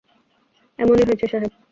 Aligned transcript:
এমনই 0.79 1.05
হয়েছে, 1.07 1.25
সাহেব। 1.27 1.51